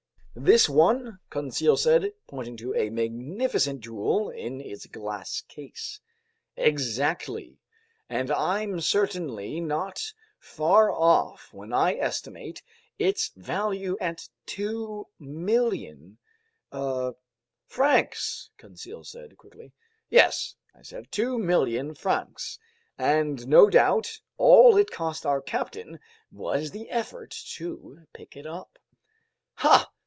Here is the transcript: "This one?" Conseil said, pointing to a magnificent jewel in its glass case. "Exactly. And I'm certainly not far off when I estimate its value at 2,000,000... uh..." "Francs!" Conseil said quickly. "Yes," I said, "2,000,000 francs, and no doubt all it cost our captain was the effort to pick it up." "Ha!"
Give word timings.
"This 0.33 0.69
one?" 0.69 1.19
Conseil 1.29 1.75
said, 1.75 2.13
pointing 2.25 2.55
to 2.55 2.73
a 2.73 2.89
magnificent 2.89 3.81
jewel 3.81 4.29
in 4.29 4.61
its 4.61 4.85
glass 4.85 5.41
case. 5.41 5.99
"Exactly. 6.55 7.59
And 8.09 8.31
I'm 8.31 8.79
certainly 8.79 9.59
not 9.59 10.13
far 10.39 10.89
off 10.89 11.49
when 11.53 11.73
I 11.73 11.95
estimate 11.95 12.63
its 12.97 13.31
value 13.35 13.97
at 13.99 14.29
2,000,000... 14.47 16.15
uh..." 16.71 17.11
"Francs!" 17.67 18.49
Conseil 18.57 19.03
said 19.03 19.35
quickly. 19.37 19.73
"Yes," 20.09 20.55
I 20.73 20.81
said, 20.81 21.11
"2,000,000 21.11 21.97
francs, 21.97 22.57
and 22.97 23.45
no 23.49 23.69
doubt 23.69 24.21
all 24.37 24.77
it 24.77 24.91
cost 24.91 25.25
our 25.25 25.41
captain 25.41 25.99
was 26.31 26.71
the 26.71 26.89
effort 26.89 27.31
to 27.55 28.07
pick 28.13 28.37
it 28.37 28.47
up." 28.47 28.79
"Ha!" 29.55 29.89